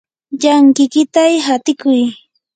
[0.41, 2.01] llankikiyta hatikuy.